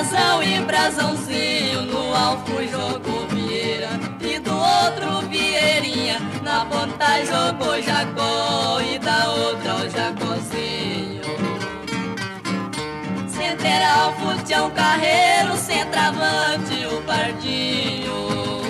Brasão 0.00 0.42
e 0.42 0.60
brasãozinho. 0.62 1.82
No 1.82 2.14
alvo 2.14 2.66
jogou 2.66 3.26
Vieira 3.28 3.90
e 4.20 4.38
do 4.38 4.54
outro 4.54 5.28
Vieirinha. 5.28 6.18
Na 6.42 6.64
ponta 6.64 7.24
jogou 7.24 7.80
Jacó 7.82 8.80
e 8.80 8.98
da 8.98 9.30
outra 9.30 9.74
o 9.76 9.90
Jacozinho 9.90 11.20
Central, 13.28 14.14
Futião, 14.14 14.70
Carreiro, 14.70 15.56
centravante, 15.56 16.86
o 16.86 17.02
Pardinho. 17.02 18.60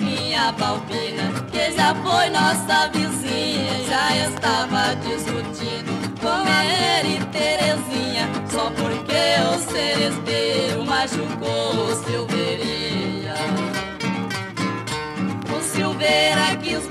Minha 0.00 0.52
Balbina, 0.52 1.32
que 1.50 1.72
já 1.72 1.94
foi 1.94 2.28
nossa 2.30 2.88
vizinha, 2.88 3.84
já 3.88 4.16
estava 4.28 4.94
discutindo 4.96 5.33
e 7.06 7.24
Terezinha, 7.26 8.28
só 8.50 8.70
porque 8.70 9.22
o 9.50 9.72
seresteiro 9.72 10.84
machucou 10.84 11.86
o 11.86 11.94
Silveirinha. 11.96 13.34
O 15.56 15.62
Silveira 15.62 16.56
quis 16.62 16.86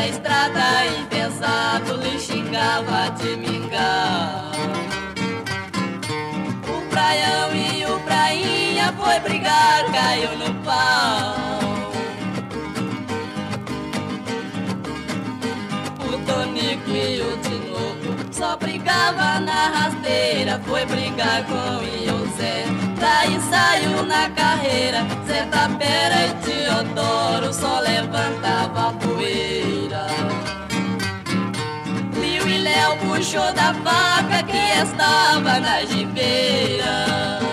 Da 0.00 0.06
estrada 0.06 0.86
e 0.86 1.04
pesado, 1.10 1.96
lhe 1.98 2.18
xingava 2.18 3.10
de 3.18 3.36
mingau. 3.36 4.50
O 6.66 6.88
Praião 6.88 7.54
e 7.54 7.84
o 7.84 8.00
Prainha 8.00 8.94
foi 8.94 9.20
brigar, 9.20 9.84
caiu 9.92 10.38
no 10.38 10.54
pau. 10.64 11.34
O 15.98 16.24
Tonico 16.24 16.90
e 16.90 17.20
o 17.20 17.36
Tinoco 17.42 18.34
só 18.34 18.56
brigava 18.56 19.38
na 19.40 19.68
rasteira, 19.68 20.58
foi 20.64 20.86
brigar 20.86 21.44
com 21.44 21.76
o 21.76 21.84
Iosé. 21.84 22.79
Daí 23.20 23.38
saiu 23.50 24.06
na 24.06 24.30
Tapera 25.50 26.16
e 26.24 26.32
Teodoro 26.42 27.52
só 27.52 27.80
levantava 27.80 28.94
poeira. 28.94 30.06
Liu 32.18 32.48
e 32.48 32.58
Léo 32.58 32.96
puxou 32.96 33.52
da 33.52 33.72
vaca 33.72 34.42
que 34.44 34.56
estava 34.56 35.60
na 35.60 35.84
gibeira. 35.84 37.49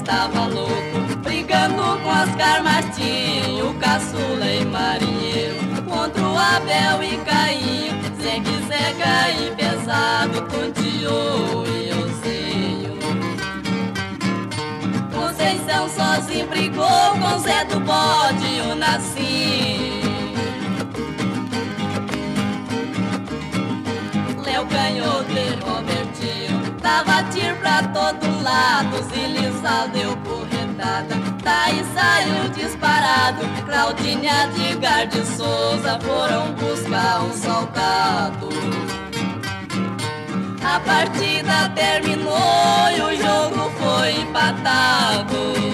Estava 0.00 0.46
louco, 0.46 1.16
brigando 1.22 1.74
com 2.02 2.08
Oscar 2.08 2.62
Martinho, 2.64 3.70
o 3.70 3.74
caçula 3.74 4.46
e 4.46 4.64
marinheiro, 4.64 5.56
contra 5.86 6.22
o 6.22 6.38
Abel 6.38 7.02
e 7.02 7.18
Caim, 7.18 7.90
sem 8.20 8.42
quiser 8.42 8.96
cair 8.96 9.54
pesado 9.56 10.42
com 10.42 10.72
Tio 10.72 11.66
e 11.66 11.92
Ozinho. 11.92 12.98
Conceição 15.12 15.88
sozinho 15.88 16.46
brigou 16.48 17.10
com 17.20 17.38
Zé 17.38 17.64
do 17.66 17.80
Bode 17.80 18.60
o 18.72 18.74
Nassim. 18.74 20.00
Léo 24.42 24.66
Canhoto 24.66 25.49
Dava 27.00 27.22
tiro 27.30 27.56
pra 27.56 27.82
todo 27.82 28.42
lado 28.42 29.02
Zilizal 29.04 29.88
deu 29.88 30.14
corretada 30.18 31.14
Daí 31.42 31.82
saiu 31.94 32.50
disparado 32.50 33.40
Claudinha 33.64 34.48
de 34.48 34.76
Garde 34.76 35.24
Souza 35.24 35.98
Foram 36.00 36.52
buscar 36.52 37.22
um 37.22 37.32
soldado. 37.32 38.50
A 40.62 40.78
partida 40.80 41.70
terminou 41.74 42.90
E 42.94 43.00
o 43.00 43.16
jogo 43.16 43.70
foi 43.78 44.20
empatado 44.20 45.69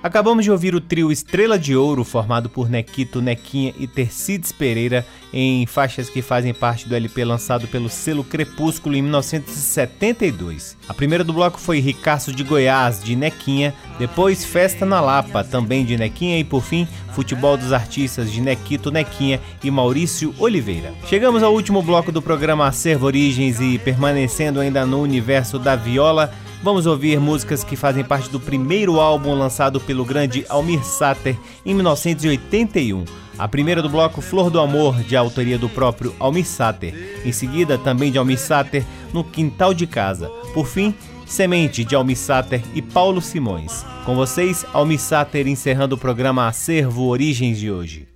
Acabamos 0.00 0.44
de 0.44 0.50
ouvir 0.50 0.76
o 0.76 0.80
trio 0.80 1.10
Estrela 1.10 1.58
de 1.58 1.74
Ouro, 1.74 2.04
formado 2.04 2.48
por 2.48 2.70
Nequito, 2.70 3.20
Nequinha 3.20 3.74
e 3.76 3.86
Tercides 3.86 4.52
Pereira, 4.52 5.04
em 5.32 5.66
faixas 5.66 6.08
que 6.08 6.22
fazem 6.22 6.54
parte 6.54 6.88
do 6.88 6.94
LP 6.94 7.24
lançado 7.24 7.66
pelo 7.66 7.88
selo 7.88 8.22
Crepúsculo 8.22 8.94
em 8.94 9.02
1972. 9.02 10.76
A 10.88 10.94
primeira 10.94 11.24
do 11.24 11.32
bloco 11.32 11.58
foi 11.58 11.80
Ricaço 11.80 12.32
de 12.32 12.44
Goiás, 12.44 13.02
de 13.02 13.16
Nequinha, 13.16 13.74
depois 13.98 14.44
Festa 14.44 14.86
na 14.86 15.00
Lapa, 15.00 15.42
também 15.42 15.84
de 15.84 15.96
Nequinha, 15.96 16.38
e 16.38 16.44
por 16.44 16.62
fim, 16.62 16.86
Futebol 17.12 17.56
dos 17.56 17.72
Artistas, 17.72 18.30
de 18.30 18.40
Nequito, 18.40 18.92
Nequinha 18.92 19.40
e 19.64 19.70
Maurício 19.70 20.32
Oliveira. 20.38 20.94
Chegamos 21.06 21.42
ao 21.42 21.52
último 21.52 21.82
bloco 21.82 22.12
do 22.12 22.22
programa 22.22 22.68
Acervo 22.68 23.06
Origens 23.06 23.60
e, 23.60 23.78
permanecendo 23.78 24.60
ainda 24.60 24.86
no 24.86 25.02
universo 25.02 25.58
da 25.58 25.74
viola, 25.74 26.32
Vamos 26.60 26.86
ouvir 26.86 27.20
músicas 27.20 27.62
que 27.62 27.76
fazem 27.76 28.02
parte 28.02 28.28
do 28.30 28.40
primeiro 28.40 28.98
álbum 28.98 29.32
lançado 29.32 29.80
pelo 29.80 30.04
grande 30.04 30.44
Almir 30.48 30.84
Sater 30.84 31.36
em 31.64 31.72
1981. 31.72 33.04
A 33.38 33.46
primeira 33.46 33.80
do 33.80 33.88
bloco 33.88 34.20
Flor 34.20 34.50
do 34.50 34.58
Amor, 34.58 35.00
de 35.04 35.16
autoria 35.16 35.56
do 35.56 35.68
próprio 35.68 36.12
Almir 36.18 36.44
Sater. 36.44 37.22
Em 37.24 37.30
seguida, 37.30 37.78
também 37.78 38.10
de 38.10 38.18
Almir 38.18 38.38
Sater, 38.38 38.84
No 39.12 39.22
Quintal 39.22 39.72
de 39.72 39.86
Casa. 39.86 40.28
Por 40.52 40.66
fim, 40.66 40.92
Semente, 41.24 41.84
de 41.84 41.94
Almir 41.94 42.16
Sater 42.16 42.60
e 42.74 42.82
Paulo 42.82 43.22
Simões. 43.22 43.86
Com 44.04 44.16
vocês, 44.16 44.66
Almir 44.72 44.98
Sater 44.98 45.46
encerrando 45.46 45.94
o 45.94 45.98
programa 45.98 46.48
Acervo 46.48 47.06
Origens 47.06 47.58
de 47.58 47.70
hoje. 47.70 48.08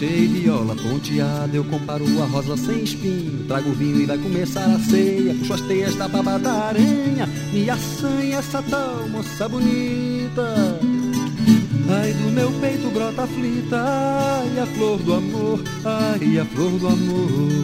Cheia, 0.00 0.28
viola 0.28 0.74
ponteada, 0.74 1.54
eu 1.54 1.62
comparo 1.62 2.06
a 2.22 2.24
rosa 2.24 2.56
sem 2.56 2.84
espinho. 2.84 3.44
Trago 3.46 3.70
vinho 3.72 4.00
e 4.00 4.06
vai 4.06 4.16
começar 4.16 4.64
a 4.64 4.78
ceia. 4.78 5.34
Puxo 5.34 5.52
as 5.52 5.60
teias 5.60 5.94
da 5.94 6.08
baba 6.08 6.38
da 6.38 6.52
aranha. 6.52 7.26
Me 7.52 7.68
assanha 7.68 8.38
essa 8.38 8.62
tal 8.62 9.06
moça 9.10 9.46
bonita. 9.46 10.80
Ai, 11.90 12.14
do 12.14 12.32
meu 12.32 12.50
peito 12.62 12.88
brota 12.88 13.24
aflita. 13.24 13.76
Ai, 13.76 14.60
a 14.60 14.66
flor 14.68 14.98
do 15.00 15.12
amor. 15.12 15.60
Ai, 15.84 16.38
a 16.38 16.46
flor 16.46 16.70
do 16.78 16.88
amor. 16.88 17.59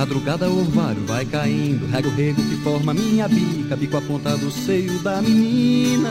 Madrugada 0.00 0.48
orvalho 0.48 1.04
vai 1.06 1.26
caindo, 1.26 1.86
rega 1.86 2.08
o 2.08 2.14
rego 2.14 2.42
que 2.42 2.56
forma 2.62 2.94
minha 2.94 3.28
bica, 3.28 3.76
bico 3.76 3.98
a 3.98 4.00
ponta 4.00 4.34
do 4.34 4.50
seio 4.50 4.98
da 5.00 5.20
menina. 5.20 6.10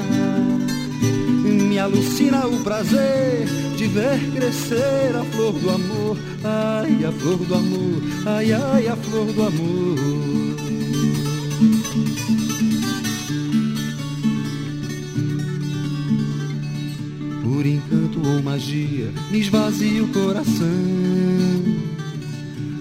Me 1.43 1.79
alucina 1.79 2.45
o 2.45 2.63
prazer 2.63 3.47
de 3.75 3.87
ver 3.87 4.19
crescer 4.31 5.15
a 5.15 5.23
flor 5.31 5.53
do 5.53 5.71
amor, 5.71 6.17
ai, 6.43 7.03
a 7.03 7.11
flor 7.11 7.37
do 7.39 7.55
amor, 7.55 8.03
ai, 8.27 8.53
ai, 8.53 8.87
a 8.89 8.95
flor 8.95 9.25
do 9.25 9.41
amor. 9.41 9.97
Por 17.41 17.65
encanto 17.65 18.21
ou 18.23 18.43
magia, 18.43 19.11
me 19.31 19.39
esvazia 19.39 20.03
o 20.03 20.07
coração. 20.09 21.48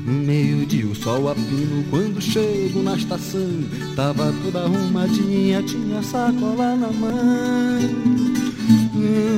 Meio-dia 0.09 0.87
o 0.87 0.95
sol 0.95 1.29
a 1.29 1.35
pino 1.35 1.85
quando 1.91 2.19
chego 2.19 2.83
na 2.83 2.97
estação 2.97 3.63
Tava 3.95 4.33
toda 4.43 4.63
arrumadinha, 4.63 5.63
tinha 5.63 6.03
sacola 6.03 6.75
na 6.77 6.89
mão. 6.89 7.79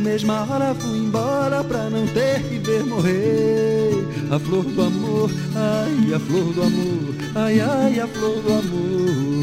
Mesma 0.00 0.46
hora 0.48 0.72
fui 0.76 0.98
embora 0.98 1.64
pra 1.64 1.90
não 1.90 2.06
ter 2.06 2.40
que 2.42 2.58
ver 2.58 2.84
morrer. 2.84 4.06
A 4.30 4.38
flor 4.38 4.62
do 4.62 4.82
amor, 4.82 5.30
ai 5.56 6.14
a 6.14 6.20
flor 6.20 6.52
do 6.54 6.62
amor 6.62 7.14
Ai 7.34 7.60
ai 7.60 7.98
a 7.98 8.06
flor 8.06 8.40
do 8.40 8.52
amor 8.52 9.39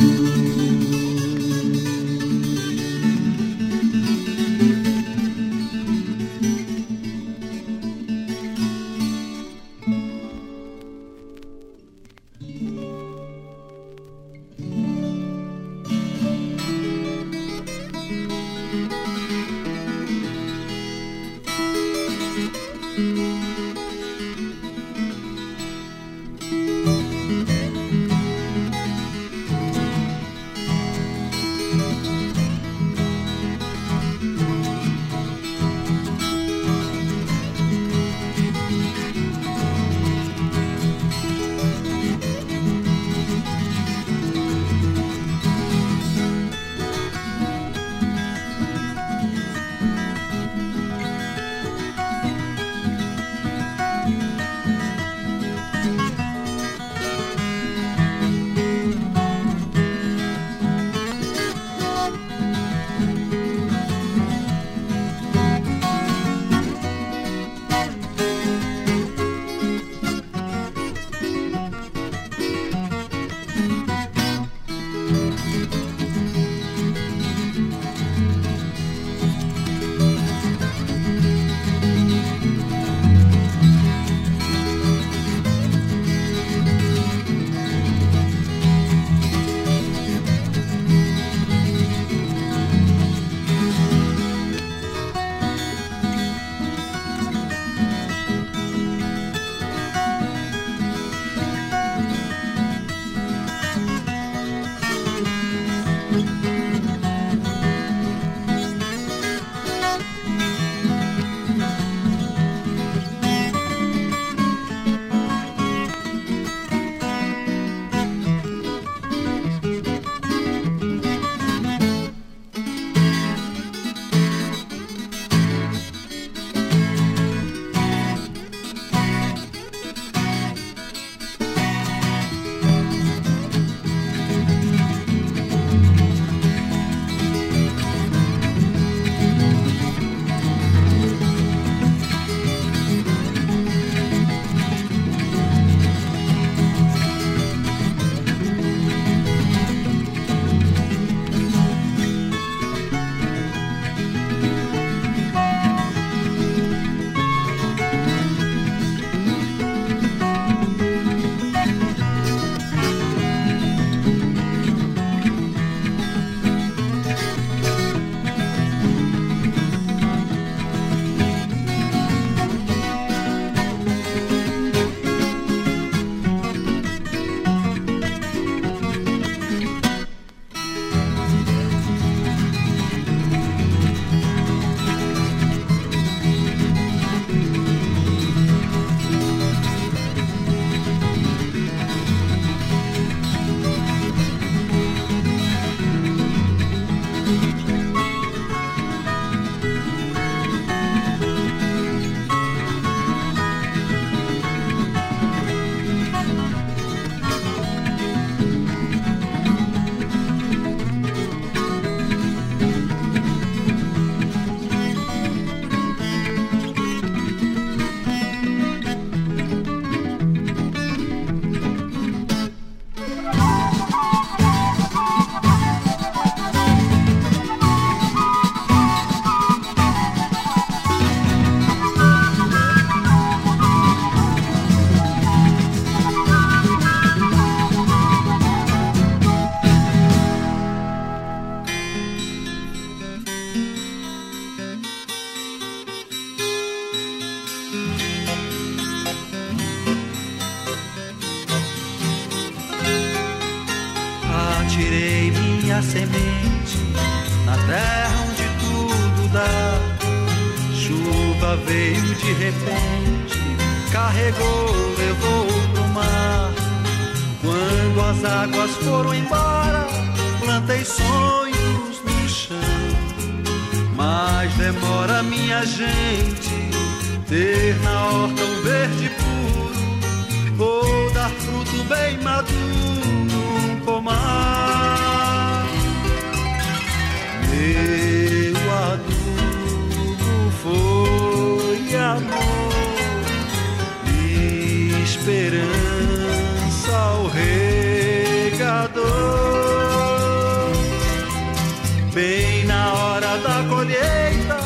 Bem 302.13 302.65
na 302.65 302.93
hora 302.93 303.37
da 303.37 303.63
colheita, 303.69 304.57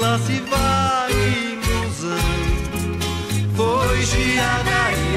lá 0.00 0.18
se 0.18 0.40
vai 0.40 1.12
ilusão. 1.12 2.16
Foi 3.54 4.04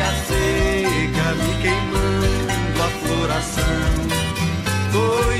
a 0.02 0.12
seca 0.28 1.28
me 1.36 1.52
queimando 1.62 2.84
a 2.84 2.90
floração. 3.08 3.88
Foi 4.92 5.40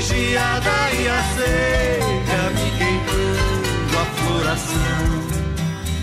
a 1.08 1.22
seca 1.36 2.40
me 2.54 2.68
queimando 2.78 3.98
a 3.98 4.04
floração. 4.16 5.08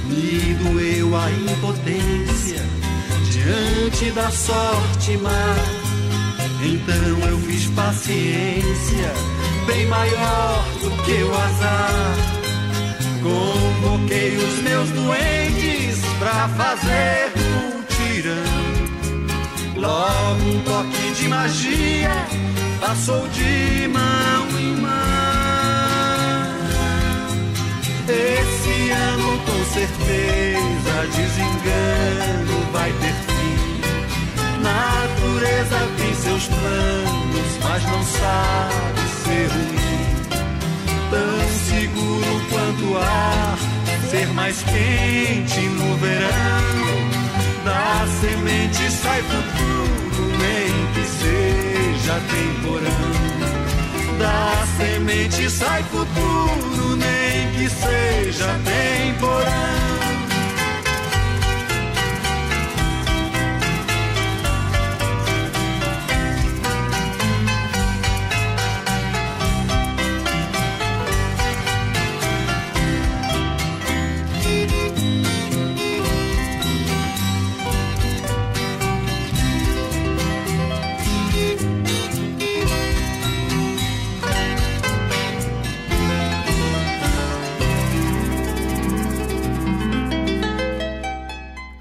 Me 0.06 0.54
doeu 0.62 1.16
a 1.16 1.32
impotência 1.32 2.62
diante 3.32 4.12
da 4.12 4.30
sorte 4.30 5.18
má. 5.18 5.85
Então 6.66 7.30
eu 7.30 7.38
fiz 7.42 7.68
paciência, 7.68 9.14
bem 9.68 9.86
maior 9.86 10.66
do 10.82 10.90
que 11.04 11.24
o 11.24 11.32
azar. 11.36 12.16
Convoquei 13.22 14.36
os 14.38 14.62
meus 14.64 14.90
doentes 14.90 16.02
pra 16.18 16.50
fazer 16.50 17.32
um 17.38 17.84
tirão. 17.84 18.66
Logo 19.76 20.44
um 20.44 20.60
toque 20.64 21.12
de 21.14 21.28
magia 21.28 22.10
passou 22.82 23.28
de 23.28 23.88
mão 23.88 24.60
em 24.60 24.76
mão. 24.82 24.92
Esse 28.08 28.90
ano 28.90 29.40
com 29.46 29.66
certeza 29.72 31.08
desengano 31.14 32.72
vai 32.72 32.92
ter. 32.92 33.35
Natureza 34.66 35.78
tem 35.96 36.16
seus 36.16 36.48
planos, 36.48 37.60
mas 37.64 37.84
não 37.84 38.04
sabe 38.04 39.02
ser 39.24 39.48
ruim. 39.52 39.76
Tão 41.12 41.50
seguro 41.70 42.42
quanto 42.50 42.94
o 42.94 42.98
ar, 42.98 43.58
ser 44.10 44.28
mais 44.34 44.64
quente 44.64 45.60
no 45.60 45.96
verão. 45.98 47.06
Da 47.64 48.08
semente 48.22 48.92
sai 48.92 49.22
futuro, 49.22 50.32
nem 50.40 50.88
que 50.94 51.04
seja 51.20 52.20
temporão. 52.32 53.26
Da 54.18 54.66
semente 54.78 55.48
sai 55.48 55.84
futuro, 55.84 56.96
nem 56.96 57.52
que 57.52 57.70
seja 57.70 58.60
temporão. 58.64 59.85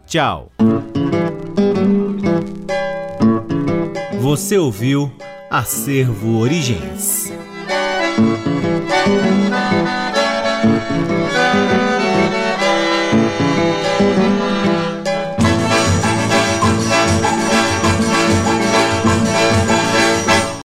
Tchau. 0.05 0.51
Você 4.19 4.57
ouviu 4.57 5.09
Acervo 5.49 6.37
Origens. 6.37 7.31